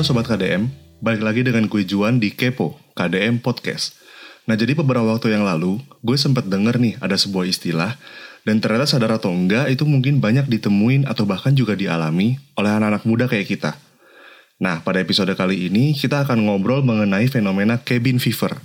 Halo 0.00 0.16
Sobat 0.16 0.32
KDM, 0.32 0.72
balik 1.04 1.20
lagi 1.20 1.44
dengan 1.44 1.68
gue 1.68 1.84
Juan 1.84 2.24
di 2.24 2.32
Kepo, 2.32 2.72
KDM 2.96 3.36
Podcast. 3.36 4.00
Nah 4.48 4.56
jadi 4.56 4.72
beberapa 4.72 5.04
waktu 5.04 5.36
yang 5.36 5.44
lalu, 5.44 5.76
gue 6.00 6.16
sempat 6.16 6.48
denger 6.48 6.80
nih 6.80 6.96
ada 7.04 7.20
sebuah 7.20 7.44
istilah, 7.44 8.00
dan 8.48 8.64
ternyata 8.64 8.88
sadar 8.88 9.20
atau 9.20 9.28
enggak 9.28 9.68
itu 9.68 9.84
mungkin 9.84 10.16
banyak 10.16 10.48
ditemuin 10.48 11.04
atau 11.04 11.28
bahkan 11.28 11.52
juga 11.52 11.76
dialami 11.76 12.40
oleh 12.56 12.72
anak-anak 12.72 13.04
muda 13.04 13.28
kayak 13.28 13.44
kita. 13.52 13.76
Nah 14.64 14.80
pada 14.80 15.04
episode 15.04 15.36
kali 15.36 15.68
ini 15.68 15.92
kita 15.92 16.24
akan 16.24 16.48
ngobrol 16.48 16.80
mengenai 16.80 17.28
fenomena 17.28 17.76
cabin 17.76 18.16
fever. 18.16 18.56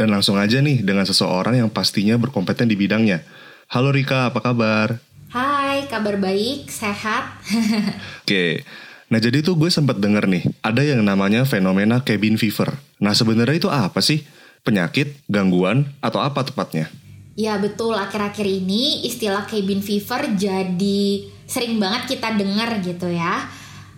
Dan 0.00 0.08
langsung 0.08 0.40
aja 0.40 0.64
nih 0.64 0.80
dengan 0.80 1.04
seseorang 1.04 1.60
yang 1.60 1.68
pastinya 1.68 2.16
berkompeten 2.16 2.72
di 2.72 2.80
bidangnya. 2.80 3.20
Halo 3.68 3.92
Rika, 3.92 4.32
apa 4.32 4.40
kabar? 4.40 4.96
Hai, 5.28 5.84
kabar 5.92 6.16
baik, 6.16 6.72
sehat. 6.72 7.36
Oke, 8.24 8.64
Nah 9.10 9.18
jadi 9.18 9.42
tuh 9.42 9.58
gue 9.58 9.66
sempat 9.66 9.98
denger 9.98 10.30
nih, 10.30 10.46
ada 10.62 10.86
yang 10.86 11.02
namanya 11.02 11.42
fenomena 11.42 11.98
cabin 12.06 12.38
fever. 12.38 12.78
Nah 13.02 13.10
sebenarnya 13.10 13.58
itu 13.58 13.66
apa 13.66 13.98
sih? 13.98 14.22
Penyakit, 14.62 15.26
gangguan, 15.26 15.90
atau 15.98 16.22
apa 16.22 16.46
tepatnya? 16.46 16.86
Ya 17.34 17.58
betul, 17.58 17.98
akhir-akhir 17.98 18.46
ini 18.46 19.02
istilah 19.02 19.50
cabin 19.50 19.82
fever 19.82 20.38
jadi 20.38 21.26
sering 21.50 21.82
banget 21.82 22.14
kita 22.14 22.38
dengar 22.38 22.78
gitu 22.86 23.10
ya. 23.10 23.50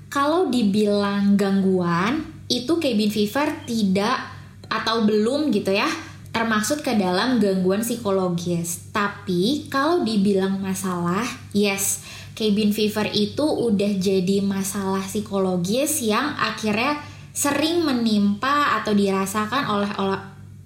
Kalau 0.09 0.49
dibilang 0.49 1.37
gangguan, 1.37 2.25
itu 2.49 2.81
cabin 2.81 3.13
fever 3.13 3.69
tidak 3.69 4.33
atau 4.73 5.05
belum 5.05 5.53
gitu 5.53 5.77
ya 5.77 5.89
termasuk 6.33 6.81
ke 6.81 6.97
dalam 6.97 7.37
gangguan 7.37 7.85
psikologis. 7.85 8.89
Tapi 8.89 9.69
kalau 9.69 10.01
dibilang 10.01 10.65
masalah, 10.65 11.29
yes, 11.53 12.01
cabin 12.33 12.73
fever 12.73 13.13
itu 13.13 13.45
udah 13.45 13.93
jadi 14.01 14.41
masalah 14.41 15.05
psikologis 15.05 16.01
yang 16.05 16.33
akhirnya 16.37 17.01
sering 17.33 17.85
menimpa 17.85 18.81
atau 18.81 18.93
dirasakan 18.93 19.69
oleh 19.69 19.91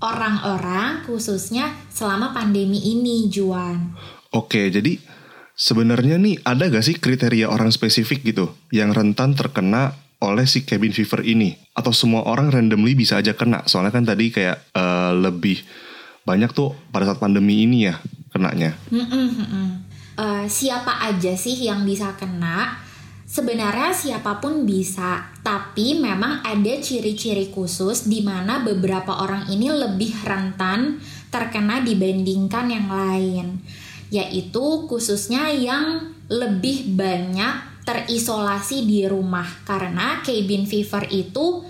orang-orang 0.02 1.06
khususnya 1.06 1.74
selama 1.90 2.34
pandemi 2.34 2.78
ini 2.82 3.30
Juan. 3.30 3.94
Oke, 4.34 4.68
jadi 4.68 4.98
sebenarnya 5.54 6.18
nih 6.18 6.42
ada 6.42 6.68
gak 6.68 6.84
sih 6.84 6.96
kriteria 6.98 7.48
orang 7.48 7.70
spesifik 7.70 8.26
gitu 8.26 8.52
yang 8.74 8.90
rentan 8.92 9.32
terkena 9.32 9.94
oleh 10.20 10.48
si 10.48 10.64
cabin 10.64 10.96
fever 10.96 11.22
ini 11.22 11.54
atau 11.76 11.92
semua 11.92 12.24
orang 12.24 12.48
randomly 12.48 12.96
bisa 12.96 13.20
aja 13.20 13.36
kena 13.36 13.68
soalnya 13.68 13.92
kan 13.92 14.04
tadi 14.08 14.32
kayak 14.32 14.72
uh, 14.72 15.12
lebih 15.12 15.60
banyak 16.24 16.50
tuh 16.56 16.72
pada 16.88 17.06
saat 17.06 17.20
pandemi 17.20 17.62
ini 17.62 17.86
ya 17.86 18.00
kenanya. 18.32 18.74
Mm 18.90 19.04
-mm, 19.06 19.26
mm 19.28 19.46
-mm 19.46 19.85
uh, 20.16 20.44
siapa 20.48 21.04
aja 21.06 21.36
sih 21.36 21.54
yang 21.68 21.84
bisa 21.84 22.16
kena? 22.16 22.82
Sebenarnya 23.26 23.90
siapa 23.90 24.38
pun 24.38 24.64
bisa, 24.64 25.28
tapi 25.42 25.98
memang 25.98 26.46
ada 26.46 26.74
ciri-ciri 26.78 27.50
khusus 27.50 28.06
di 28.06 28.22
mana 28.22 28.62
beberapa 28.62 29.18
orang 29.18 29.50
ini 29.50 29.66
lebih 29.66 30.14
rentan 30.22 31.02
terkena 31.28 31.82
dibandingkan 31.82 32.70
yang 32.70 32.86
lain, 32.86 33.46
yaitu 34.14 34.86
khususnya 34.86 35.50
yang 35.50 36.16
lebih 36.30 36.94
banyak 36.94 37.82
terisolasi 37.86 38.86
di 38.86 39.06
rumah 39.06 39.46
karena 39.62 40.22
cabin 40.22 40.66
fever 40.66 41.06
itu 41.10 41.62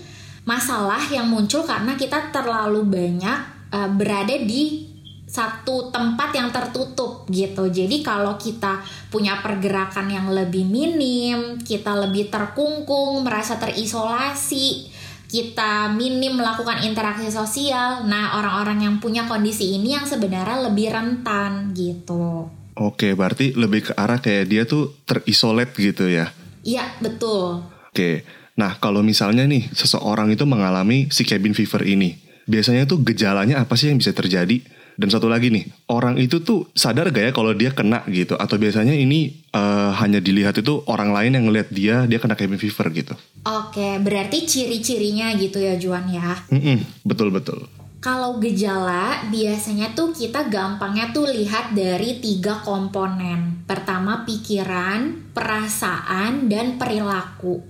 masalah 0.47 1.03
yang 1.11 1.29
muncul 1.29 1.61
karena 1.67 1.93
kita 1.93 2.33
terlalu 2.33 2.81
banyak 2.87 3.39
uh, 3.69 3.89
berada 3.91 4.33
di 4.33 4.86
satu 5.27 5.91
tempat 5.91 6.31
yang 6.31 6.49
tertutup 6.55 7.27
gitu. 7.27 7.67
Jadi 7.67 7.99
kalau 7.99 8.39
kita 8.39 8.79
punya 9.11 9.43
pergerakan 9.43 10.07
yang 10.07 10.31
lebih 10.31 10.63
minim, 10.63 11.59
kita 11.59 11.91
lebih 11.99 12.31
terkungkung, 12.31 13.27
merasa 13.27 13.59
terisolasi, 13.59 14.87
kita 15.27 15.91
minim 15.91 16.39
melakukan 16.39 16.79
interaksi 16.87 17.27
sosial. 17.27 18.07
Nah, 18.07 18.39
orang-orang 18.39 18.87
yang 18.87 18.95
punya 19.03 19.27
kondisi 19.27 19.75
ini 19.75 19.99
yang 19.99 20.07
sebenarnya 20.07 20.71
lebih 20.71 20.95
rentan 20.95 21.75
gitu. 21.75 22.47
Oke, 22.79 23.11
berarti 23.11 23.51
lebih 23.51 23.91
ke 23.91 23.93
arah 23.99 24.23
kayak 24.23 24.45
dia 24.47 24.63
tuh 24.63 24.95
terisolat 25.03 25.75
gitu 25.75 26.07
ya. 26.07 26.31
Iya, 26.63 26.87
betul. 27.03 27.67
Oke. 27.91 28.23
Nah, 28.55 28.79
kalau 28.79 29.03
misalnya 29.03 29.43
nih 29.43 29.67
seseorang 29.75 30.31
itu 30.31 30.47
mengalami 30.47 31.11
si 31.11 31.27
cabin 31.27 31.51
fever 31.51 31.83
ini, 31.83 32.15
biasanya 32.47 32.87
tuh 32.87 33.03
gejalanya 33.03 33.59
apa 33.59 33.75
sih 33.75 33.91
yang 33.91 33.99
bisa 33.99 34.15
terjadi? 34.15 34.76
Dan 34.97 35.13
satu 35.13 35.29
lagi 35.29 35.53
nih, 35.53 35.69
orang 35.93 36.17
itu 36.17 36.41
tuh 36.41 36.73
sadar 36.73 37.13
gak 37.13 37.29
ya 37.29 37.31
kalau 37.31 37.53
dia 37.53 37.69
kena 37.69 38.01
gitu? 38.09 38.33
Atau 38.33 38.57
biasanya 38.57 38.97
ini 38.97 39.45
uh, 39.53 39.93
hanya 39.93 40.17
dilihat 40.17 40.57
itu 40.57 40.81
orang 40.89 41.13
lain 41.13 41.37
yang 41.37 41.45
ngelihat 41.45 41.69
dia, 41.69 41.95
dia 42.09 42.17
kena 42.17 42.33
cabin 42.33 42.57
fever 42.57 42.89
gitu? 42.97 43.13
Oke, 43.45 44.01
berarti 44.01 44.49
ciri-cirinya 44.49 45.37
gitu 45.37 45.61
ya 45.61 45.77
Juan 45.77 46.09
ya? 46.09 46.33
Mm-mm, 46.49 47.05
betul 47.05 47.29
betul. 47.29 47.69
Kalau 48.01 48.41
gejala 48.41 49.29
biasanya 49.29 49.93
tuh 49.93 50.13
kita 50.13 50.49
gampangnya 50.49 51.13
tuh 51.13 51.29
lihat 51.29 51.77
dari 51.77 52.17
tiga 52.17 52.61
komponen. 52.65 53.65
Pertama 53.69 54.25
pikiran, 54.25 55.33
perasaan, 55.33 56.45
dan 56.49 56.77
perilaku. 56.77 57.61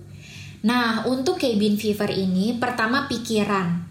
Nah 0.64 1.04
untuk 1.08 1.40
cabin 1.40 1.80
fever 1.80 2.12
ini 2.12 2.56
pertama 2.60 3.08
pikiran 3.08 3.87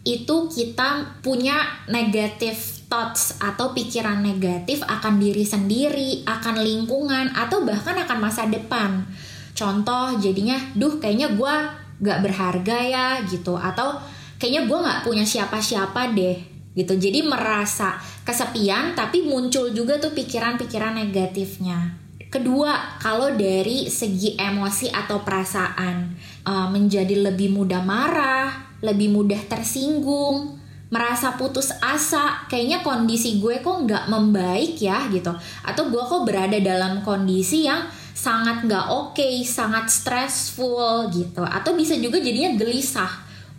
itu 0.00 0.48
kita 0.48 1.20
punya 1.20 1.84
negatif 1.86 2.80
thoughts 2.88 3.36
atau 3.38 3.70
pikiran 3.76 4.18
negatif 4.24 4.80
akan 4.82 5.20
diri 5.20 5.44
sendiri, 5.44 6.24
akan 6.24 6.64
lingkungan, 6.64 7.30
atau 7.36 7.62
bahkan 7.62 7.94
akan 7.94 8.18
masa 8.18 8.48
depan. 8.48 9.04
Contoh 9.52 10.16
jadinya, 10.18 10.56
duh 10.72 10.96
kayaknya 10.96 11.36
gue 11.36 11.54
gak 12.00 12.20
berharga 12.24 12.78
ya 12.80 13.08
gitu, 13.28 13.54
atau 13.60 14.00
kayaknya 14.40 14.64
gue 14.66 14.78
gak 14.80 15.02
punya 15.04 15.24
siapa-siapa 15.28 16.16
deh 16.16 16.38
gitu. 16.72 16.96
Jadi 16.96 17.26
merasa 17.26 18.00
kesepian 18.24 18.96
tapi 18.96 19.26
muncul 19.26 19.74
juga 19.74 20.00
tuh 20.00 20.16
pikiran-pikiran 20.16 20.96
negatifnya. 20.96 21.98
Kedua, 22.30 22.96
kalau 23.02 23.34
dari 23.34 23.90
segi 23.90 24.38
emosi 24.38 24.86
atau 24.86 25.26
perasaan, 25.26 26.14
uh, 26.46 26.70
menjadi 26.70 27.26
lebih 27.26 27.50
mudah 27.50 27.82
marah, 27.82 28.69
lebih 28.80 29.12
mudah 29.12 29.40
tersinggung, 29.48 30.60
merasa 30.90 31.38
putus 31.38 31.70
asa, 31.78 32.44
kayaknya 32.50 32.82
kondisi 32.82 33.38
gue 33.38 33.62
kok 33.62 33.86
nggak 33.86 34.10
membaik 34.10 34.74
ya 34.82 35.06
gitu, 35.08 35.30
atau 35.62 35.84
gue 35.86 36.02
kok 36.02 36.26
berada 36.26 36.58
dalam 36.58 37.06
kondisi 37.06 37.64
yang 37.70 37.86
sangat 38.10 38.66
nggak 38.66 38.90
oke, 38.90 39.14
okay, 39.14 39.46
sangat 39.46 39.86
stressful 39.86 41.08
gitu, 41.14 41.46
atau 41.46 41.78
bisa 41.78 41.94
juga 41.94 42.18
jadinya 42.18 42.58
gelisah, 42.58 43.08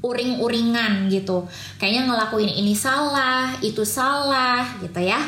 uring-uringan 0.03 1.07
gitu, 1.07 1.47
kayaknya 1.79 2.11
ngelakuin 2.11 2.51
ini 2.51 2.75
salah, 2.75 3.55
itu 3.63 3.87
salah 3.87 4.67
gitu 4.83 4.99
ya. 4.99 5.21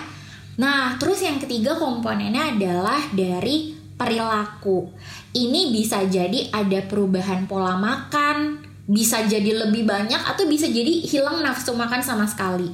Nah, 0.59 1.00
terus 1.02 1.24
yang 1.24 1.42
ketiga 1.42 1.80
komponennya 1.80 2.53
adalah 2.53 3.02
dari 3.16 3.74
perilaku. 3.98 4.92
Ini 5.34 5.74
bisa 5.74 6.06
jadi 6.06 6.52
ada 6.53 6.84
perubahan 6.86 7.50
pola 7.50 7.74
makan, 7.80 8.62
bisa 8.84 9.24
jadi 9.24 9.68
lebih 9.68 9.88
banyak 9.88 10.20
atau 10.20 10.44
bisa 10.44 10.68
jadi 10.68 11.04
hilang 11.08 11.40
nafsu 11.40 11.72
makan 11.72 12.04
sama 12.04 12.28
sekali. 12.28 12.68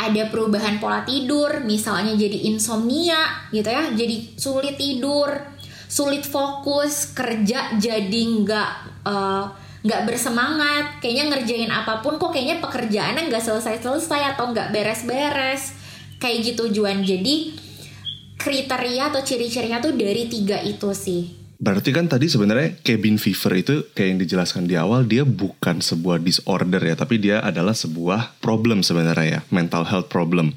Ada 0.00 0.32
perubahan 0.32 0.80
pola 0.80 1.04
tidur, 1.04 1.60
misalnya 1.68 2.16
jadi 2.16 2.48
insomnia 2.48 3.48
gitu 3.52 3.68
ya, 3.68 3.92
jadi 3.92 4.16
sulit 4.32 4.80
tidur, 4.80 5.28
sulit 5.92 6.24
fokus, 6.24 7.12
kerja 7.12 7.76
jadi 7.76 8.22
nggak 8.40 8.70
uh, 9.04 9.44
nggak 9.84 10.02
bersemangat, 10.08 11.04
kayaknya 11.04 11.36
ngerjain 11.36 11.68
apa 11.68 12.00
pun 12.00 12.16
kok 12.16 12.32
kayaknya 12.32 12.64
pekerjaannya 12.64 13.28
nggak 13.28 13.44
selesai-selesai 13.44 14.36
atau 14.36 14.56
nggak 14.56 14.72
beres-beres, 14.72 15.76
kayak 16.16 16.48
gitu 16.48 16.72
Juan. 16.72 17.04
Jadi 17.04 17.52
kriteria 18.40 19.12
atau 19.12 19.20
ciri-cirinya 19.20 19.84
tuh 19.84 19.92
dari 19.92 20.32
tiga 20.32 20.64
itu 20.64 20.96
sih. 20.96 21.28
Berarti 21.60 21.92
kan 21.92 22.08
tadi 22.08 22.24
sebenarnya 22.24 22.80
cabin 22.80 23.20
fever 23.20 23.52
itu 23.60 23.74
kayak 23.92 24.08
yang 24.16 24.20
dijelaskan 24.24 24.64
di 24.64 24.80
awal 24.80 25.04
dia 25.04 25.28
bukan 25.28 25.84
sebuah 25.84 26.24
disorder 26.24 26.80
ya, 26.80 26.96
tapi 26.96 27.20
dia 27.20 27.44
adalah 27.44 27.76
sebuah 27.76 28.40
problem 28.40 28.80
sebenarnya 28.80 29.28
ya, 29.28 29.40
mental 29.52 29.84
health 29.84 30.08
problem. 30.08 30.56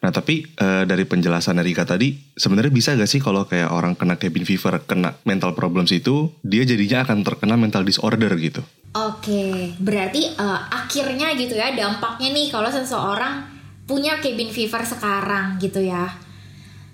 Nah 0.00 0.08
tapi 0.08 0.48
e, 0.48 0.88
dari 0.88 1.04
penjelasan 1.04 1.60
Rika 1.60 1.84
tadi 1.84 2.16
sebenarnya 2.32 2.72
bisa 2.72 2.96
gak 2.96 3.04
sih 3.04 3.20
kalau 3.20 3.44
kayak 3.44 3.68
orang 3.68 3.92
kena 3.92 4.16
cabin 4.16 4.48
fever, 4.48 4.80
kena 4.88 5.12
mental 5.28 5.52
problems 5.52 5.92
itu, 5.92 6.32
dia 6.40 6.64
jadinya 6.64 7.04
akan 7.04 7.20
terkena 7.20 7.60
mental 7.60 7.84
disorder 7.84 8.32
gitu? 8.40 8.64
Oke, 8.96 9.76
berarti 9.76 10.34
uh, 10.40 10.72
akhirnya 10.72 11.36
gitu 11.36 11.52
ya 11.52 11.70
dampaknya 11.76 12.32
nih 12.32 12.48
kalau 12.48 12.72
seseorang 12.72 13.44
punya 13.84 14.18
cabin 14.24 14.48
fever 14.48 14.82
sekarang 14.88 15.60
gitu 15.60 15.84
ya, 15.84 16.10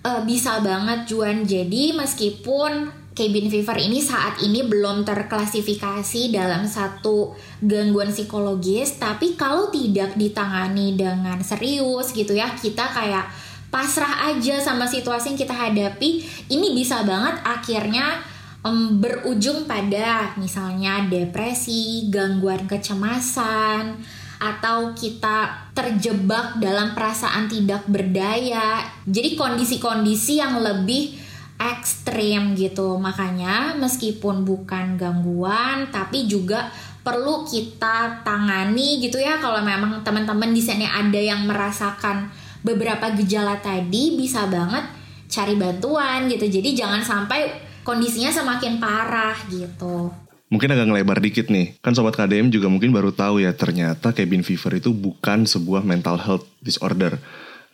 uh, 0.02 0.20
bisa 0.26 0.58
banget 0.60 1.06
Juan. 1.08 1.46
Jadi 1.46 1.94
meskipun 1.94 3.05
cabin 3.16 3.48
fever 3.48 3.80
ini 3.80 4.04
saat 4.04 4.36
ini 4.44 4.68
belum 4.68 5.08
terklasifikasi 5.08 6.36
dalam 6.36 6.68
satu 6.68 7.32
gangguan 7.64 8.12
psikologis, 8.12 9.00
tapi 9.00 9.32
kalau 9.40 9.72
tidak 9.72 10.12
ditangani 10.20 11.00
dengan 11.00 11.40
serius 11.40 12.12
gitu 12.12 12.36
ya, 12.36 12.52
kita 12.52 12.92
kayak 12.92 13.24
pasrah 13.72 14.28
aja 14.30 14.60
sama 14.60 14.84
situasi 14.84 15.32
yang 15.32 15.40
kita 15.40 15.56
hadapi, 15.56 16.20
ini 16.52 16.76
bisa 16.76 17.08
banget 17.08 17.40
akhirnya 17.40 18.20
um, 18.60 19.00
berujung 19.00 19.64
pada 19.64 20.36
misalnya 20.36 21.08
depresi, 21.08 22.12
gangguan 22.12 22.68
kecemasan, 22.68 23.96
atau 24.36 24.92
kita 24.92 25.72
terjebak 25.72 26.60
dalam 26.60 26.92
perasaan 26.92 27.48
tidak 27.48 27.88
berdaya. 27.88 28.84
Jadi 29.08 29.32
kondisi-kondisi 29.32 30.36
yang 30.36 30.60
lebih 30.60 31.25
ekstrim 31.74 32.54
gitu. 32.54 33.00
Makanya 33.00 33.74
meskipun 33.80 34.46
bukan 34.46 34.94
gangguan 34.94 35.90
tapi 35.90 36.30
juga 36.30 36.70
perlu 37.06 37.46
kita 37.46 38.26
tangani 38.26 38.98
gitu 38.98 39.22
ya 39.22 39.38
kalau 39.38 39.62
memang 39.62 40.02
teman-teman 40.02 40.50
di 40.50 40.58
sini 40.58 40.86
ada 40.90 41.18
yang 41.22 41.46
merasakan 41.46 42.34
beberapa 42.66 43.14
gejala 43.14 43.62
tadi 43.62 44.18
bisa 44.18 44.50
banget 44.50 44.82
cari 45.30 45.54
bantuan 45.54 46.26
gitu. 46.26 46.50
Jadi 46.50 46.74
jangan 46.74 47.02
sampai 47.06 47.46
kondisinya 47.86 48.34
semakin 48.34 48.82
parah 48.82 49.38
gitu. 49.46 50.10
Mungkin 50.46 50.70
agak 50.70 50.86
ngelebar 50.90 51.18
dikit 51.18 51.50
nih. 51.50 51.78
Kan 51.82 51.94
sobat 51.94 52.14
KDM 52.14 52.50
juga 52.50 52.70
mungkin 52.70 52.94
baru 52.94 53.10
tahu 53.10 53.42
ya 53.42 53.54
ternyata 53.54 54.14
cabin 54.14 54.46
fever 54.46 54.78
itu 54.78 54.94
bukan 54.94 55.46
sebuah 55.46 55.82
mental 55.82 56.18
health 56.22 56.46
disorder. 56.62 57.18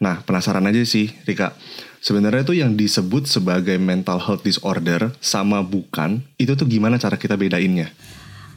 Nah, 0.00 0.24
penasaran 0.24 0.66
aja 0.66 0.82
sih, 0.82 1.12
Rika. 1.28 1.54
Sebenarnya 2.02 2.42
tuh 2.42 2.58
yang 2.58 2.74
disebut 2.74 3.30
sebagai 3.30 3.78
mental 3.78 4.18
health 4.18 4.42
disorder 4.42 5.14
sama 5.22 5.62
bukan, 5.62 6.18
itu 6.34 6.58
tuh 6.58 6.66
gimana 6.66 6.98
cara 6.98 7.14
kita 7.14 7.38
bedainnya? 7.38 7.94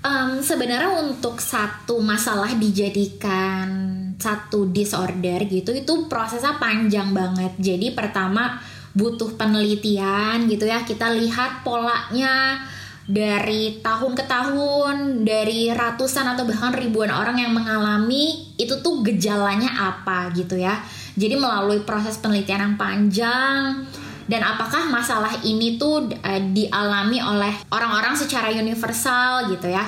Um, 0.01 0.41
sebenarnya 0.41 0.97
untuk 1.05 1.37
satu 1.37 2.01
masalah 2.01 2.57
dijadikan 2.57 3.69
satu 4.17 4.73
disorder 4.73 5.45
gitu, 5.45 5.77
itu 5.77 6.09
prosesnya 6.09 6.57
panjang 6.57 7.13
banget. 7.13 7.53
Jadi 7.61 7.93
pertama 7.93 8.57
butuh 8.95 9.35
penelitian 9.35 10.47
gitu 10.47 10.65
ya 10.65 10.87
kita 10.87 11.11
lihat 11.11 11.67
polanya 11.67 12.63
dari 13.05 13.83
tahun 13.85 14.17
ke 14.17 14.23
tahun 14.25 15.27
dari 15.27 15.69
ratusan 15.69 16.33
atau 16.33 16.47
bahkan 16.47 16.73
ribuan 16.73 17.13
orang 17.13 17.37
yang 17.37 17.53
mengalami 17.53 18.55
itu 18.57 18.81
tuh 18.81 19.05
gejalanya 19.05 19.93
apa 19.93 20.33
gitu 20.33 20.57
ya 20.57 20.81
jadi 21.15 21.39
melalui 21.39 21.83
proses 21.87 22.19
penelitian 22.19 22.71
yang 22.71 22.75
panjang. 22.79 23.87
Dan 24.25 24.41
apakah 24.41 24.89
masalah 24.89 25.37
ini 25.45 25.77
tuh 25.77 26.09
uh, 26.09 26.41
dialami 26.49 27.21
oleh 27.21 27.53
orang-orang 27.69 28.17
secara 28.17 28.49
universal 28.49 29.53
gitu 29.53 29.69
ya. 29.69 29.85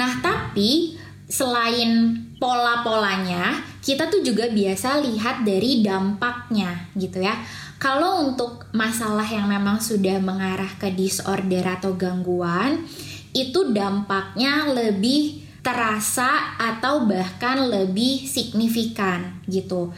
Nah 0.00 0.24
tapi 0.24 0.96
selain 1.28 2.16
pola-polanya 2.40 3.60
kita 3.84 4.08
tuh 4.08 4.24
juga 4.24 4.48
biasa 4.48 5.04
lihat 5.04 5.44
dari 5.44 5.84
dampaknya 5.84 6.88
gitu 6.96 7.20
ya. 7.20 7.36
Kalau 7.78 8.26
untuk 8.26 8.66
masalah 8.74 9.26
yang 9.28 9.46
memang 9.46 9.78
sudah 9.78 10.18
mengarah 10.18 10.72
ke 10.82 10.90
disorder 10.90 11.62
atau 11.62 11.94
gangguan, 11.94 12.82
itu 13.30 13.70
dampaknya 13.70 14.66
lebih 14.66 15.46
terasa 15.62 16.58
atau 16.58 17.06
bahkan 17.06 17.70
lebih 17.70 18.26
signifikan 18.26 19.38
gitu. 19.46 19.94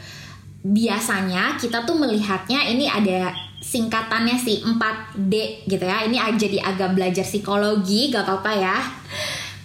Biasanya 0.61 1.57
kita 1.57 1.83
tuh 1.83 1.97
melihatnya 1.97 2.69
ini 2.69 2.85
ada 2.85 3.33
singkatannya 3.61 4.37
sih 4.37 4.61
4D 4.65 5.65
gitu 5.69 5.83
ya. 5.85 6.05
Ini 6.05 6.17
jadi 6.37 6.61
agak 6.61 6.97
belajar 6.97 7.25
psikologi, 7.25 8.13
gak 8.13 8.25
apa-apa 8.25 8.51
ya. 8.53 8.77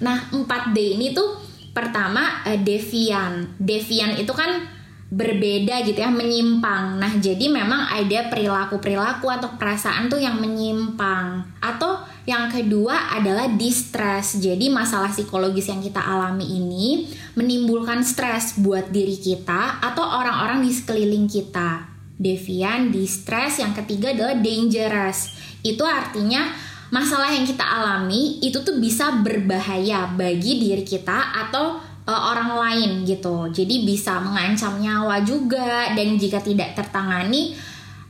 Nah, 0.05 0.29
4D 0.33 0.77
ini 1.01 1.17
tuh 1.17 1.37
pertama 1.73 2.45
eh, 2.49 2.61
devian. 2.61 3.57
Devian 3.61 4.17
itu 4.17 4.33
kan 4.33 4.77
berbeda 5.07 5.87
gitu 5.87 6.03
ya 6.03 6.11
menyimpang 6.11 6.99
nah 6.99 7.13
jadi 7.15 7.47
memang 7.47 7.87
ada 7.87 8.27
perilaku-perilaku 8.27 9.31
atau 9.31 9.55
perasaan 9.55 10.11
tuh 10.11 10.19
yang 10.19 10.43
menyimpang 10.43 11.47
atau 11.63 12.03
yang 12.27 12.51
kedua 12.51 13.15
adalah 13.15 13.49
distress 13.55 14.37
jadi 14.37 14.69
masalah 14.69 15.09
psikologis 15.15 15.71
yang 15.71 15.81
kita 15.81 16.03
alami 16.03 16.45
ini 16.45 17.07
menimbulkan 17.39 18.03
stres 18.03 18.59
buat 18.59 18.91
diri 18.91 19.17
kita 19.17 19.79
atau 19.81 20.03
orang-orang 20.03 20.67
di 20.67 20.75
sekeliling 20.75 21.31
kita 21.31 21.87
devian 22.19 22.91
distress 22.91 23.63
yang 23.63 23.73
ketiga 23.73 24.11
adalah 24.13 24.37
dangerous 24.43 25.39
itu 25.63 25.83
artinya 25.87 26.51
masalah 26.91 27.35
yang 27.35 27.47
kita 27.47 27.63
alami 27.63 28.39
itu 28.43 28.63
tuh 28.63 28.79
bisa 28.79 29.23
berbahaya 29.23 30.11
bagi 30.15 30.63
diri 30.63 30.87
kita 30.87 31.35
atau 31.47 31.79
uh, 32.07 32.21
orang 32.33 32.51
lain 32.55 32.91
gitu. 33.03 33.51
Jadi 33.51 33.83
bisa 33.83 34.23
mengancam 34.23 34.79
nyawa 34.79 35.21
juga 35.27 35.93
dan 35.93 36.15
jika 36.17 36.39
tidak 36.41 36.79
tertangani 36.79 37.59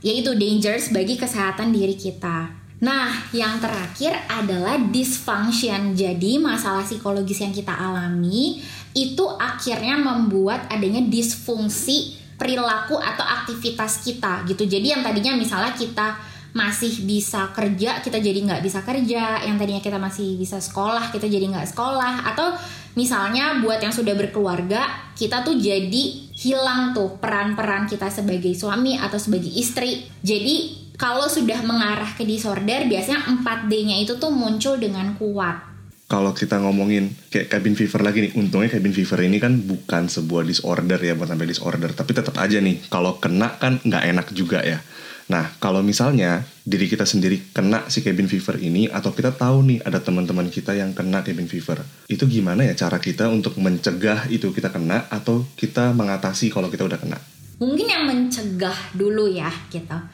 yaitu 0.05 0.37
dangerous 0.37 0.93
bagi 0.93 1.17
kesehatan 1.17 1.73
diri 1.73 1.97
kita. 1.97 2.66
Nah, 2.77 3.09
yang 3.33 3.57
terakhir 3.57 4.13
adalah 4.29 4.77
dysfunction. 4.77 5.97
Jadi, 5.97 6.37
masalah 6.37 6.85
psikologis 6.85 7.41
yang 7.41 7.49
kita 7.49 7.73
alami 7.73 8.61
itu 8.93 9.25
akhirnya 9.37 9.97
membuat 9.97 10.69
adanya 10.69 11.01
disfungsi 11.05 12.17
perilaku 12.37 13.01
atau 13.01 13.25
aktivitas 13.25 14.05
kita 14.05 14.45
gitu. 14.45 14.69
Jadi 14.69 14.93
yang 14.93 15.01
tadinya 15.01 15.33
misalnya 15.33 15.73
kita 15.73 16.17
masih 16.57 17.05
bisa 17.05 17.53
kerja 17.53 18.01
kita 18.01 18.17
jadi 18.17 18.39
nggak 18.41 18.65
bisa 18.65 18.81
kerja 18.81 19.45
yang 19.45 19.61
tadinya 19.61 19.77
kita 19.77 20.01
masih 20.01 20.41
bisa 20.41 20.57
sekolah 20.57 21.13
kita 21.13 21.29
jadi 21.29 21.53
nggak 21.53 21.69
sekolah 21.69 22.33
atau 22.33 22.57
misalnya 22.97 23.61
buat 23.61 23.77
yang 23.77 23.93
sudah 23.93 24.17
berkeluarga 24.17 25.13
kita 25.13 25.45
tuh 25.45 25.61
jadi 25.61 26.33
hilang 26.33 26.97
tuh 26.97 27.21
peran-peran 27.21 27.85
kita 27.85 28.09
sebagai 28.09 28.57
suami 28.57 28.97
atau 28.97 29.21
sebagai 29.21 29.53
istri 29.53 30.09
jadi 30.25 30.86
kalau 30.97 31.29
sudah 31.29 31.61
mengarah 31.61 32.09
ke 32.17 32.25
disorder 32.25 32.89
biasanya 32.89 33.21
4D-nya 33.45 34.01
itu 34.01 34.17
tuh 34.17 34.33
muncul 34.33 34.81
dengan 34.81 35.13
kuat 35.15 35.77
kalau 36.07 36.31
kita 36.31 36.57
ngomongin 36.63 37.11
kayak 37.27 37.51
cabin 37.51 37.75
fever 37.75 37.99
lagi 37.99 38.23
nih, 38.23 38.31
untungnya 38.39 38.71
cabin 38.71 38.95
fever 38.95 39.27
ini 39.27 39.43
kan 39.43 39.59
bukan 39.59 40.07
sebuah 40.07 40.47
disorder 40.47 40.95
ya, 41.03 41.19
bukan 41.19 41.35
sampai 41.35 41.51
disorder, 41.51 41.91
tapi 41.91 42.15
tetap 42.15 42.31
aja 42.39 42.63
nih, 42.63 42.79
kalau 42.87 43.19
kena 43.19 43.59
kan 43.59 43.83
nggak 43.83 44.03
enak 44.15 44.27
juga 44.31 44.63
ya. 44.63 44.79
Nah, 45.27 45.51
kalau 45.59 45.83
misalnya 45.83 46.47
diri 46.63 46.87
kita 46.87 47.03
sendiri 47.03 47.51
kena 47.51 47.91
si 47.91 47.99
cabin 47.99 48.31
fever 48.31 48.55
ini 48.63 48.87
atau 48.87 49.11
kita 49.11 49.35
tahu 49.35 49.67
nih 49.67 49.83
ada 49.83 49.99
teman-teman 49.99 50.47
kita 50.47 50.79
yang 50.79 50.95
kena 50.95 51.27
cabin 51.27 51.51
fever, 51.51 51.83
itu 52.07 52.23
gimana 52.23 52.63
ya 52.63 52.87
cara 52.87 53.03
kita 53.03 53.27
untuk 53.27 53.59
mencegah 53.59 54.31
itu 54.31 54.55
kita 54.55 54.71
kena 54.71 55.11
atau 55.11 55.43
kita 55.59 55.91
mengatasi 55.91 56.47
kalau 56.55 56.71
kita 56.71 56.87
udah 56.87 57.03
kena? 57.03 57.19
Mungkin 57.59 57.83
yang 57.83 58.07
mencegah 58.07 58.95
dulu 58.95 59.27
ya 59.27 59.51
kita. 59.67 60.07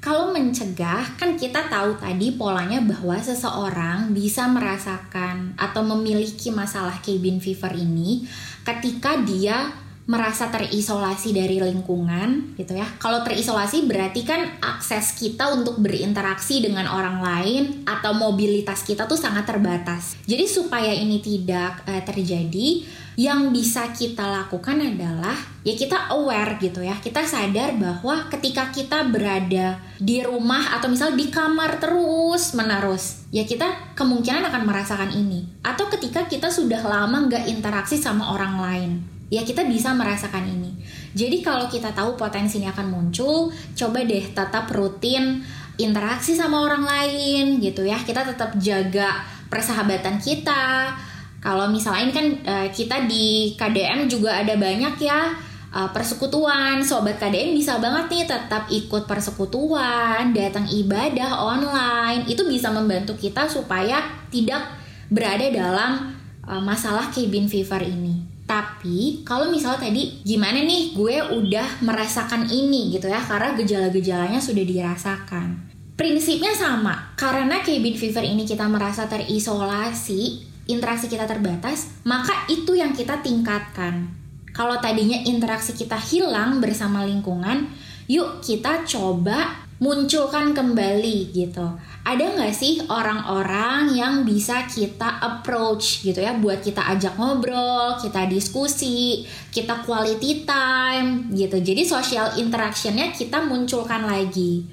Kalau 0.00 0.32
mencegah 0.32 1.04
kan 1.20 1.36
kita 1.36 1.68
tahu 1.68 2.00
tadi 2.00 2.32
polanya 2.32 2.80
bahwa 2.80 3.20
seseorang 3.20 4.16
bisa 4.16 4.48
merasakan 4.48 5.52
atau 5.60 5.84
memiliki 5.84 6.48
masalah 6.48 6.96
cabin 7.04 7.36
fever 7.36 7.76
ini 7.76 8.24
ketika 8.64 9.20
dia 9.20 9.68
merasa 10.10 10.50
terisolasi 10.50 11.30
dari 11.30 11.62
lingkungan 11.62 12.58
gitu 12.58 12.74
ya. 12.74 12.82
Kalau 12.98 13.22
terisolasi 13.22 13.86
berarti 13.86 14.26
kan 14.26 14.58
akses 14.58 15.14
kita 15.14 15.54
untuk 15.54 15.78
berinteraksi 15.78 16.58
dengan 16.58 16.90
orang 16.90 17.22
lain 17.22 17.86
atau 17.86 18.10
mobilitas 18.10 18.82
kita 18.82 19.06
tuh 19.06 19.14
sangat 19.14 19.46
terbatas. 19.46 20.18
Jadi 20.26 20.50
supaya 20.50 20.90
ini 20.90 21.22
tidak 21.22 21.86
uh, 21.86 22.02
terjadi, 22.02 22.82
yang 23.14 23.54
bisa 23.54 23.86
kita 23.94 24.26
lakukan 24.26 24.80
adalah 24.82 25.36
ya 25.62 25.78
kita 25.78 26.10
aware 26.10 26.58
gitu 26.58 26.82
ya. 26.82 26.98
Kita 26.98 27.22
sadar 27.22 27.78
bahwa 27.78 28.26
ketika 28.34 28.74
kita 28.74 29.06
berada 29.06 29.78
di 30.02 30.26
rumah 30.26 30.74
atau 30.74 30.90
misal 30.90 31.14
di 31.14 31.30
kamar 31.30 31.78
terus 31.78 32.50
menerus, 32.58 33.30
ya 33.30 33.46
kita 33.46 33.94
kemungkinan 33.94 34.42
akan 34.50 34.62
merasakan 34.66 35.14
ini. 35.14 35.46
Atau 35.62 35.86
ketika 35.86 36.26
kita 36.26 36.50
sudah 36.50 36.82
lama 36.82 37.30
nggak 37.30 37.46
interaksi 37.46 37.94
sama 37.94 38.34
orang 38.34 38.56
lain 38.58 39.19
ya 39.30 39.46
kita 39.46 39.64
bisa 39.64 39.94
merasakan 39.94 40.44
ini. 40.44 40.74
Jadi 41.14 41.40
kalau 41.40 41.70
kita 41.70 41.94
tahu 41.94 42.18
potensi 42.18 42.58
ini 42.58 42.66
akan 42.66 42.86
muncul, 42.90 43.54
coba 43.78 44.02
deh 44.02 44.26
tetap 44.34 44.66
rutin 44.74 45.40
interaksi 45.78 46.36
sama 46.36 46.66
orang 46.66 46.84
lain 46.84 47.62
gitu 47.62 47.86
ya. 47.86 47.96
Kita 48.02 48.26
tetap 48.26 48.58
jaga 48.58 49.22
persahabatan 49.48 50.18
kita. 50.20 50.92
Kalau 51.40 51.72
misalnya 51.72 52.02
ini 52.04 52.12
kan 52.12 52.26
uh, 52.44 52.68
kita 52.68 53.08
di 53.08 53.56
KDM 53.56 54.04
juga 54.10 54.44
ada 54.44 54.52
banyak 54.60 54.94
ya 55.00 55.32
uh, 55.72 55.88
persekutuan. 55.88 56.84
Sobat 56.84 57.16
KDM 57.16 57.56
bisa 57.56 57.80
banget 57.80 58.12
nih 58.12 58.24
tetap 58.28 58.68
ikut 58.68 59.08
persekutuan, 59.08 60.36
datang 60.36 60.68
ibadah 60.68 61.40
online. 61.40 62.28
Itu 62.28 62.44
bisa 62.44 62.68
membantu 62.68 63.16
kita 63.16 63.48
supaya 63.48 64.04
tidak 64.28 64.68
berada 65.08 65.48
dalam 65.48 66.12
uh, 66.44 66.60
masalah 66.60 67.08
cabin 67.08 67.48
fever 67.48 67.82
ini. 67.88 68.19
Tapi 68.50 69.22
kalau 69.22 69.46
misalnya 69.46 69.86
tadi 69.86 70.26
gimana 70.26 70.58
nih 70.66 70.90
gue 70.90 71.22
udah 71.38 71.86
merasakan 71.86 72.50
ini 72.50 72.90
gitu 72.90 73.06
ya 73.06 73.22
karena 73.22 73.54
gejala-gejalanya 73.54 74.42
sudah 74.42 74.66
dirasakan. 74.66 75.70
Prinsipnya 75.94 76.50
sama, 76.50 77.14
karena 77.14 77.62
cabin 77.62 77.94
fever 77.94 78.26
ini 78.26 78.42
kita 78.42 78.66
merasa 78.66 79.06
terisolasi, 79.06 80.42
interaksi 80.66 81.06
kita 81.06 81.30
terbatas, 81.30 82.02
maka 82.02 82.50
itu 82.50 82.74
yang 82.74 82.90
kita 82.90 83.22
tingkatkan. 83.22 84.10
Kalau 84.50 84.82
tadinya 84.82 85.22
interaksi 85.22 85.70
kita 85.70 85.94
hilang 86.00 86.58
bersama 86.58 87.06
lingkungan, 87.06 87.70
yuk 88.10 88.42
kita 88.42 88.82
coba 88.82 89.62
munculkan 89.78 90.50
kembali 90.50 91.30
gitu. 91.30 91.78
Ada 92.00 92.32
nggak 92.32 92.54
sih 92.56 92.80
orang-orang 92.88 93.92
yang 93.92 94.24
bisa 94.24 94.64
kita 94.64 95.20
approach 95.20 96.00
gitu 96.00 96.16
ya 96.16 96.32
buat 96.32 96.64
kita 96.64 96.80
ajak 96.96 97.20
ngobrol, 97.20 98.00
kita 98.00 98.24
diskusi, 98.24 99.28
kita 99.52 99.84
quality 99.84 100.48
time 100.48 101.28
gitu. 101.36 101.60
Jadi 101.60 101.84
social 101.84 102.40
interactionnya 102.40 103.12
kita 103.12 103.44
munculkan 103.44 104.08
lagi. 104.08 104.64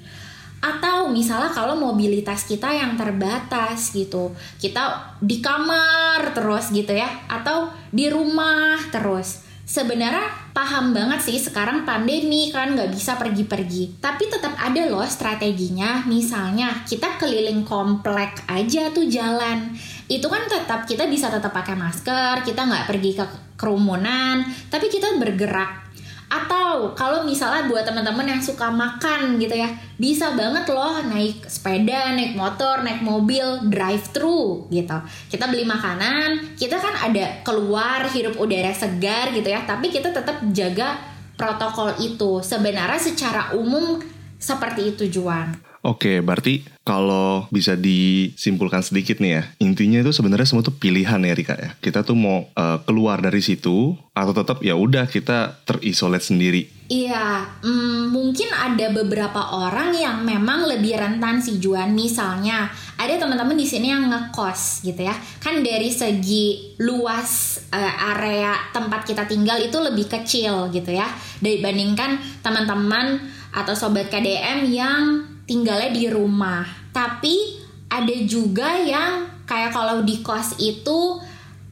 Atau 0.58 1.12
misalnya 1.12 1.52
kalau 1.52 1.76
mobilitas 1.76 2.48
kita 2.48 2.72
yang 2.72 2.96
terbatas 2.96 3.92
gitu, 3.92 4.32
kita 4.58 5.14
di 5.20 5.38
kamar 5.44 6.32
terus 6.32 6.72
gitu 6.72 6.96
ya, 6.96 7.06
atau 7.28 7.70
di 7.92 8.08
rumah 8.10 8.74
terus 8.90 9.46
sebenarnya 9.68 10.47
paham 10.58 10.90
banget 10.90 11.22
sih 11.22 11.38
sekarang 11.38 11.86
pandemi 11.86 12.50
kan 12.50 12.74
nggak 12.74 12.90
bisa 12.90 13.14
pergi-pergi. 13.14 14.02
Tapi 14.02 14.26
tetap 14.26 14.58
ada 14.58 14.90
loh 14.90 15.06
strateginya. 15.06 16.02
Misalnya 16.10 16.82
kita 16.82 17.14
keliling 17.14 17.62
komplek 17.62 18.42
aja 18.50 18.90
tuh 18.90 19.06
jalan. 19.06 19.70
Itu 20.10 20.26
kan 20.26 20.50
tetap 20.50 20.82
kita 20.82 21.06
bisa 21.06 21.30
tetap 21.30 21.54
pakai 21.54 21.78
masker 21.78 22.42
kita 22.42 22.66
nggak 22.66 22.90
pergi 22.90 23.12
ke 23.14 23.26
kerumunan 23.58 24.46
tapi 24.70 24.86
kita 24.86 25.18
bergerak 25.18 25.87
atau 26.28 26.92
kalau 26.92 27.24
misalnya 27.24 27.64
buat 27.72 27.88
teman-teman 27.88 28.28
yang 28.36 28.42
suka 28.44 28.68
makan 28.68 29.40
gitu 29.40 29.56
ya, 29.56 29.72
bisa 29.96 30.36
banget 30.36 30.68
loh 30.68 31.00
naik 31.08 31.48
sepeda, 31.48 32.12
naik 32.12 32.36
motor, 32.36 32.84
naik 32.84 33.00
mobil, 33.00 33.64
drive 33.72 34.04
thru 34.12 34.68
gitu. 34.68 34.96
Kita 35.32 35.48
beli 35.48 35.64
makanan, 35.64 36.54
kita 36.60 36.76
kan 36.76 36.94
ada 37.08 37.40
keluar 37.40 38.04
hirup 38.12 38.36
udara 38.36 38.76
segar 38.76 39.32
gitu 39.32 39.48
ya, 39.48 39.64
tapi 39.64 39.88
kita 39.88 40.12
tetap 40.12 40.44
jaga 40.52 41.00
protokol 41.40 41.96
itu. 41.96 42.44
Sebenarnya 42.44 43.00
secara 43.00 43.56
umum 43.56 44.00
seperti 44.36 44.92
itu 44.94 45.08
Juan. 45.08 45.67
Oke, 45.86 46.18
berarti 46.18 46.66
kalau 46.82 47.46
bisa 47.54 47.78
disimpulkan 47.78 48.82
sedikit 48.82 49.22
nih 49.22 49.32
ya, 49.38 49.42
intinya 49.62 50.02
itu 50.02 50.10
sebenarnya 50.10 50.48
semua 50.50 50.66
tuh 50.66 50.74
pilihan 50.74 51.22
ya 51.22 51.34
Rika 51.38 51.54
ya. 51.54 51.70
Kita 51.78 52.02
tuh 52.02 52.18
mau 52.18 52.50
uh, 52.50 52.82
keluar 52.82 53.22
dari 53.22 53.38
situ 53.38 53.94
atau 54.10 54.32
tetap 54.34 54.58
ya 54.66 54.74
udah 54.74 55.06
kita 55.06 55.62
terisolat 55.62 56.26
sendiri. 56.26 56.66
Iya, 56.88 57.44
mm, 57.62 58.10
mungkin 58.10 58.48
ada 58.50 58.90
beberapa 58.90 59.54
orang 59.54 59.94
yang 59.94 60.24
memang 60.24 60.66
lebih 60.66 60.98
rentan 60.98 61.38
sih 61.38 61.62
Juan. 61.62 61.94
Misalnya 61.94 62.72
ada 62.98 63.14
teman-teman 63.14 63.54
di 63.54 63.68
sini 63.68 63.94
yang 63.94 64.10
ngekos 64.10 64.82
gitu 64.82 65.06
ya. 65.06 65.14
Kan 65.38 65.62
dari 65.62 65.94
segi 65.94 66.74
luas 66.82 67.62
uh, 67.70 67.94
area 68.16 68.56
tempat 68.74 69.06
kita 69.06 69.30
tinggal 69.30 69.62
itu 69.62 69.78
lebih 69.78 70.10
kecil 70.10 70.72
gitu 70.74 70.90
ya 70.90 71.06
dibandingkan 71.38 72.18
teman-teman 72.42 73.20
atau 73.54 73.76
sobat 73.76 74.10
KDM 74.10 74.66
yang 74.72 75.37
tinggalnya 75.48 75.90
di 75.90 76.04
rumah. 76.12 76.62
Tapi 76.92 77.56
ada 77.88 78.16
juga 78.28 78.76
yang 78.76 79.26
kayak 79.48 79.72
kalau 79.72 80.04
di 80.04 80.20
kos 80.20 80.60
itu 80.60 81.16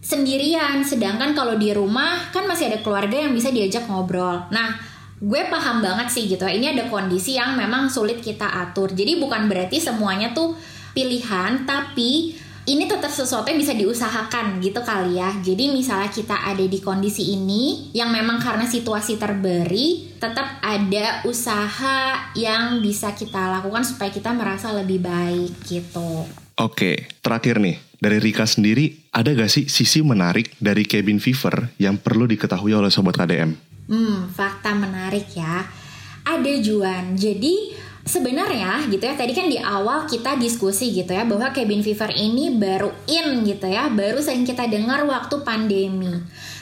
sendirian, 0.01 0.81
sedangkan 0.81 1.37
kalau 1.37 1.61
di 1.61 1.77
rumah 1.77 2.33
kan 2.33 2.49
masih 2.49 2.73
ada 2.73 2.81
keluarga 2.81 3.29
yang 3.29 3.37
bisa 3.37 3.53
diajak 3.53 3.85
ngobrol. 3.85 4.49
Nah, 4.49 4.81
gue 5.21 5.43
paham 5.53 5.85
banget 5.85 6.09
sih 6.09 6.25
gitu. 6.25 6.49
Ini 6.49 6.73
ada 6.73 6.89
kondisi 6.89 7.37
yang 7.37 7.53
memang 7.59 7.93
sulit 7.93 8.25
kita 8.25 8.49
atur. 8.49 8.97
Jadi 8.97 9.21
bukan 9.21 9.45
berarti 9.51 9.77
semuanya 9.77 10.33
tuh 10.33 10.57
pilihan, 10.97 11.69
tapi 11.69 12.33
ini 12.67 12.91
tetap 12.91 13.15
sesuatu 13.15 13.47
yang 13.47 13.63
bisa 13.63 13.75
diusahakan 13.79 14.59
gitu 14.59 14.83
kali 14.83 15.23
ya. 15.23 15.31
Jadi 15.39 15.71
misalnya 15.71 16.11
kita 16.11 16.35
ada 16.35 16.67
di 16.67 16.83
kondisi 16.83 17.31
ini 17.39 17.95
yang 17.95 18.11
memang 18.11 18.43
karena 18.43 18.67
situasi 18.67 19.15
terberi, 19.15 20.19
tetap 20.19 20.59
ada 20.59 21.23
usaha 21.31 22.31
yang 22.35 22.83
bisa 22.83 23.15
kita 23.15 23.55
lakukan 23.59 23.87
supaya 23.87 24.11
kita 24.11 24.35
merasa 24.35 24.75
lebih 24.75 24.99
baik 24.99 25.55
gitu. 25.63 26.27
Oke, 26.59 27.07
terakhir 27.23 27.63
nih, 27.63 27.79
dari 28.03 28.19
Rika 28.19 28.49
sendiri, 28.49 29.13
ada 29.15 29.31
gak 29.31 29.53
sih 29.53 29.65
sisi 29.71 30.03
menarik 30.03 30.59
dari 30.59 30.83
cabin 30.83 31.23
fever 31.23 31.71
yang 31.79 32.01
perlu 32.03 32.27
diketahui 32.27 32.75
oleh 32.75 32.91
Sobat 32.91 33.15
KDM? 33.15 33.55
Hmm, 33.87 34.27
fakta 34.35 34.75
menarik 34.75 35.31
ya. 35.39 35.63
Ada 36.27 36.59
Juan, 36.59 37.15
jadi 37.15 37.86
sebenarnya 38.07 38.87
gitu 38.87 39.03
ya 39.03 39.19
tadi 39.19 39.35
kan 39.35 39.51
di 39.51 39.59
awal 39.59 40.07
kita 40.07 40.39
diskusi 40.39 40.95
gitu 40.95 41.11
ya 41.11 41.27
bahwa 41.27 41.51
cabin 41.51 41.83
fever 41.83 42.15
ini 42.15 42.55
baru 42.55 42.95
in 43.11 43.43
gitu 43.43 43.67
ya 43.67 43.91
baru 43.91 44.23
sering 44.23 44.47
kita 44.47 44.71
dengar 44.71 45.03
waktu 45.03 45.43
pandemi. 45.43 46.15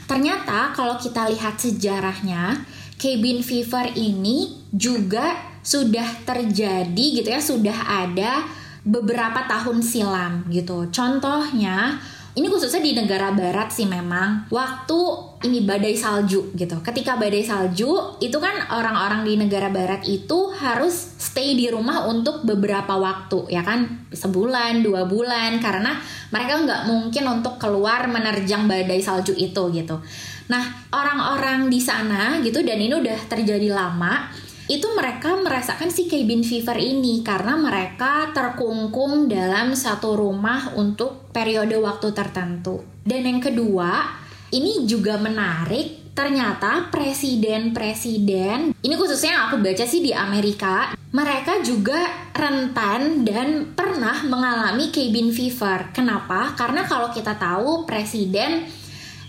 Ternyata 0.09 0.73
kalau 0.73 0.97
kita 0.97 1.29
lihat 1.29 1.61
sejarahnya 1.61 2.65
cabin 2.97 3.45
fever 3.45 3.93
ini 3.93 4.65
juga 4.73 5.37
sudah 5.61 6.25
terjadi 6.25 7.07
gitu 7.21 7.29
ya 7.29 7.41
sudah 7.41 7.79
ada 8.09 8.45
beberapa 8.85 9.45
tahun 9.45 9.85
silam 9.85 10.49
gitu. 10.49 10.89
Contohnya 10.89 12.01
ini 12.35 12.51
khususnya 12.51 12.83
di 12.83 12.99
negara 12.99 13.31
barat 13.31 13.71
sih 13.71 13.87
memang 13.87 14.51
waktu 14.51 14.99
ini 15.47 15.63
badai 15.63 15.95
salju 15.95 16.51
gitu. 16.59 16.83
Ketika 16.83 17.15
badai 17.15 17.47
salju 17.47 18.19
itu 18.19 18.39
kan 18.43 18.75
orang-orang 18.75 19.23
di 19.23 19.39
negara 19.39 19.71
barat 19.71 20.03
itu 20.03 20.51
harus 20.51 21.15
stay 21.15 21.55
di 21.55 21.71
rumah 21.71 22.11
untuk 22.11 22.43
beberapa 22.43 22.99
waktu 22.99 23.55
ya 23.55 23.63
kan 23.63 24.11
sebulan 24.11 24.83
dua 24.83 25.07
bulan 25.07 25.63
karena 25.63 25.95
mereka 26.35 26.59
nggak 26.59 26.83
mungkin 26.91 27.25
untuk 27.39 27.55
keluar 27.63 28.11
menerjang 28.11 28.67
badai 28.67 28.99
salju 28.99 29.31
itu 29.39 29.71
gitu. 29.71 30.03
Nah 30.51 30.91
orang-orang 30.91 31.71
di 31.71 31.79
sana 31.79 32.43
gitu 32.43 32.67
dan 32.67 32.83
ini 32.83 32.99
udah 32.99 33.31
terjadi 33.31 33.71
lama 33.71 34.27
itu 34.65 34.87
mereka 34.97 35.37
merasakan 35.37 35.93
si 35.93 36.09
cabin 36.09 36.41
fever 36.41 36.81
ini 36.81 37.21
karena 37.21 37.53
mereka 37.61 38.33
terkungkung 38.33 39.29
dalam 39.29 39.77
satu 39.77 40.17
rumah 40.17 40.73
untuk 40.73 41.29
periode 41.37 41.77
waktu 41.77 42.17
tertentu. 42.17 42.81
Dan 43.05 43.29
yang 43.29 43.41
kedua, 43.45 44.09
ini 44.57 44.89
juga 44.89 45.21
menarik 45.21 46.05
ternyata 46.15 46.95
presiden-presiden 46.95 48.71
ini 48.71 48.95
khususnya 48.95 49.35
yang 49.35 49.43
aku 49.51 49.59
baca 49.59 49.83
sih 49.83 49.99
di 49.99 50.15
Amerika 50.15 50.95
mereka 51.11 51.59
juga 51.59 52.31
rentan 52.31 53.27
dan 53.27 53.75
pernah 53.75 54.23
mengalami 54.27 54.91
cabin 54.91 55.31
fever. 55.31 55.95
Kenapa? 55.95 56.55
Karena 56.59 56.87
kalau 56.87 57.11
kita 57.15 57.39
tahu 57.39 57.87
presiden 57.87 58.67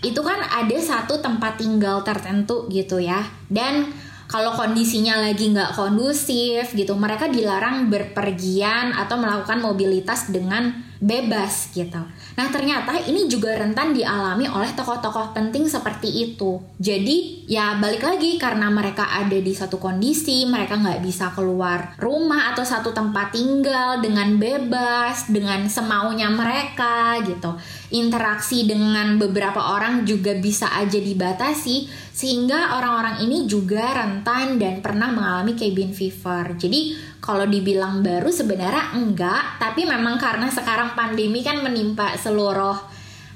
itu 0.02 0.18
kan 0.22 0.42
ada 0.50 0.78
satu 0.78 1.22
tempat 1.22 1.62
tinggal 1.62 2.02
tertentu 2.02 2.66
gitu 2.70 2.98
ya. 2.98 3.22
Dan 3.46 3.86
kalau 4.26 4.54
kondisinya 4.58 5.22
lagi 5.22 5.54
nggak 5.54 5.78
kondusif 5.78 6.74
gitu 6.74 6.98
mereka 6.98 7.30
dilarang 7.30 7.86
berpergian 7.86 8.94
atau 8.94 9.16
melakukan 9.18 9.62
mobilitas 9.62 10.30
dengan 10.30 10.82
bebas 11.00 11.72
gitu. 11.76 12.00
Nah 12.36 12.46
ternyata 12.48 12.96
ini 13.04 13.28
juga 13.28 13.56
rentan 13.56 13.92
dialami 13.92 14.48
oleh 14.48 14.72
tokoh-tokoh 14.72 15.36
penting 15.36 15.68
seperti 15.68 16.08
itu. 16.08 16.60
Jadi 16.80 17.48
ya 17.48 17.76
balik 17.76 18.02
lagi 18.04 18.40
karena 18.40 18.72
mereka 18.72 19.08
ada 19.08 19.36
di 19.36 19.52
satu 19.52 19.76
kondisi, 19.76 20.48
mereka 20.48 20.80
nggak 20.80 21.00
bisa 21.04 21.32
keluar 21.36 21.96
rumah 22.00 22.52
atau 22.52 22.64
satu 22.64 22.90
tempat 22.96 23.36
tinggal 23.36 24.00
dengan 24.00 24.36
bebas, 24.40 25.28
dengan 25.28 25.68
semaunya 25.68 26.32
mereka 26.32 27.20
gitu. 27.24 27.56
Interaksi 27.92 28.66
dengan 28.66 29.20
beberapa 29.20 29.76
orang 29.76 30.02
juga 30.08 30.34
bisa 30.36 30.72
aja 30.74 30.98
dibatasi 30.98 32.06
sehingga 32.16 32.80
orang-orang 32.80 33.20
ini 33.28 33.44
juga 33.44 33.92
rentan 33.92 34.56
dan 34.56 34.80
pernah 34.80 35.12
mengalami 35.12 35.52
cabin 35.52 35.92
fever. 35.92 36.56
Jadi 36.56 36.96
kalau 37.20 37.44
dibilang 37.48 38.00
baru 38.04 38.30
sebenarnya 38.30 38.94
enggak, 38.94 39.58
tapi 39.58 39.82
memang 39.84 40.16
karena 40.16 40.46
sekarang 40.48 40.94
pandemi 40.94 41.42
kan 41.42 41.58
menimpa 41.64 42.14
seluruh 42.14 42.76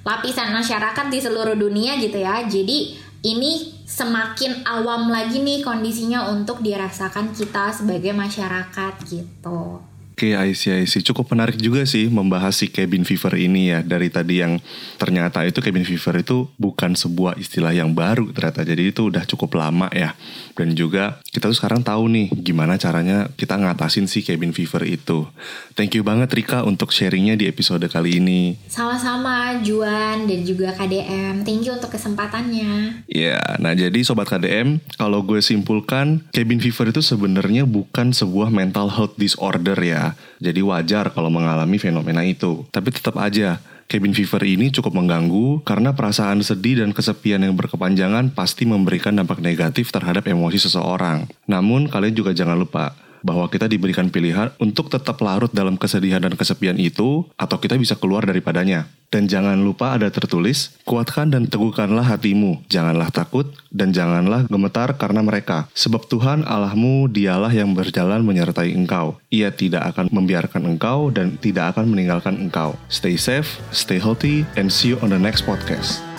lapisan 0.06 0.54
masyarakat 0.54 1.06
di 1.10 1.18
seluruh 1.18 1.58
dunia 1.58 1.98
gitu 1.98 2.22
ya. 2.22 2.46
Jadi 2.46 2.96
ini 3.20 3.82
semakin 3.84 4.64
awam 4.64 5.12
lagi 5.12 5.42
nih 5.42 5.60
kondisinya 5.60 6.32
untuk 6.32 6.64
dirasakan 6.64 7.36
kita 7.36 7.74
sebagai 7.74 8.16
masyarakat 8.16 8.94
gitu. 9.04 9.89
Oke, 10.20 10.36
okay, 10.36 10.52
I 10.52 10.52
see, 10.52 10.68
I 10.68 10.84
see. 10.84 11.00
Cukup 11.00 11.32
menarik 11.32 11.56
juga 11.56 11.88
sih 11.88 12.12
membahas 12.12 12.52
si 12.52 12.68
cabin 12.68 13.08
fever 13.08 13.40
ini 13.40 13.72
ya. 13.72 13.80
Dari 13.80 14.12
tadi 14.12 14.44
yang 14.44 14.60
ternyata 15.00 15.48
itu 15.48 15.64
cabin 15.64 15.80
fever 15.80 16.20
itu 16.20 16.44
bukan 16.60 16.92
sebuah 16.92 17.40
istilah 17.40 17.72
yang 17.72 17.96
baru 17.96 18.28
ternyata. 18.28 18.60
Jadi 18.60 18.92
itu 18.92 19.08
udah 19.08 19.24
cukup 19.24 19.56
lama 19.56 19.88
ya. 19.96 20.12
Dan 20.52 20.76
juga 20.76 21.24
kita 21.32 21.48
tuh 21.48 21.56
sekarang 21.56 21.80
tahu 21.80 22.12
nih 22.12 22.36
gimana 22.36 22.76
caranya 22.76 23.32
kita 23.32 23.56
ngatasin 23.56 24.12
si 24.12 24.20
cabin 24.20 24.52
fever 24.52 24.84
itu. 24.84 25.24
Thank 25.72 25.96
you 25.96 26.04
banget 26.04 26.28
Rika 26.36 26.68
untuk 26.68 26.92
sharingnya 26.92 27.40
di 27.40 27.48
episode 27.48 27.88
kali 27.88 28.20
ini. 28.20 28.60
Sama-sama 28.68 29.56
Juan 29.64 30.28
dan 30.28 30.40
juga 30.44 30.76
KDM. 30.76 31.48
Thank 31.48 31.64
you 31.64 31.72
untuk 31.80 31.96
kesempatannya. 31.96 33.08
Ya, 33.08 33.40
yeah, 33.40 33.56
nah 33.56 33.72
jadi 33.72 33.96
Sobat 34.04 34.28
KDM, 34.28 34.84
kalau 35.00 35.24
gue 35.24 35.40
simpulkan, 35.40 36.28
cabin 36.36 36.60
fever 36.60 36.92
itu 36.92 37.00
sebenarnya 37.00 37.64
bukan 37.64 38.12
sebuah 38.12 38.52
mental 38.52 38.92
health 38.92 39.16
disorder 39.16 39.80
ya 39.80 40.09
jadi 40.38 40.60
wajar 40.62 41.10
kalau 41.10 41.28
mengalami 41.28 41.76
fenomena 41.76 42.22
itu. 42.22 42.64
Tapi 42.70 42.88
tetap 42.94 43.18
aja, 43.18 43.58
cabin 43.90 44.14
fever 44.14 44.42
ini 44.46 44.70
cukup 44.70 44.94
mengganggu 44.94 45.66
karena 45.66 45.90
perasaan 45.90 46.46
sedih 46.46 46.78
dan 46.78 46.94
kesepian 46.94 47.42
yang 47.42 47.58
berkepanjangan 47.58 48.30
pasti 48.30 48.62
memberikan 48.62 49.18
dampak 49.18 49.42
negatif 49.42 49.90
terhadap 49.90 50.30
emosi 50.30 50.62
seseorang. 50.62 51.26
Namun 51.50 51.90
kalian 51.90 52.14
juga 52.14 52.30
jangan 52.30 52.54
lupa, 52.54 52.94
bahwa 53.20 53.46
kita 53.48 53.70
diberikan 53.70 54.08
pilihan 54.08 54.52
untuk 54.60 54.88
tetap 54.92 55.20
larut 55.24 55.50
dalam 55.52 55.76
kesedihan 55.80 56.20
dan 56.20 56.34
kesepian 56.34 56.76
itu, 56.76 57.24
atau 57.36 57.56
kita 57.56 57.76
bisa 57.76 57.96
keluar 57.96 58.26
daripadanya. 58.26 58.88
Dan 59.10 59.26
jangan 59.26 59.58
lupa 59.58 59.98
ada 59.98 60.06
tertulis, 60.06 60.78
kuatkan 60.86 61.34
dan 61.34 61.50
teguhkanlah 61.50 62.06
hatimu, 62.06 62.62
janganlah 62.70 63.10
takut, 63.10 63.50
dan 63.74 63.90
janganlah 63.90 64.46
gemetar 64.46 64.94
karena 64.94 65.18
mereka. 65.18 65.66
Sebab 65.74 66.06
Tuhan 66.06 66.46
Allahmu 66.46 67.10
dialah 67.10 67.50
yang 67.50 67.74
berjalan 67.74 68.22
menyertai 68.22 68.70
engkau. 68.70 69.18
Ia 69.34 69.50
tidak 69.50 69.90
akan 69.94 70.14
membiarkan 70.14 70.62
engkau 70.62 71.10
dan 71.10 71.34
tidak 71.42 71.74
akan 71.74 71.90
meninggalkan 71.90 72.38
engkau. 72.38 72.78
Stay 72.86 73.18
safe, 73.18 73.58
stay 73.74 73.98
healthy, 73.98 74.46
and 74.54 74.70
see 74.70 74.94
you 74.94 74.98
on 75.02 75.10
the 75.10 75.18
next 75.18 75.42
podcast. 75.42 76.09